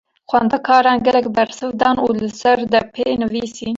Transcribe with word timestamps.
Xwendekaran 0.31 0.97
gelek 1.07 1.27
bersiv 1.35 1.71
dan 1.81 1.95
û 2.05 2.07
li 2.19 2.29
ser 2.41 2.57
depê 2.73 3.07
nivîsîn. 3.21 3.69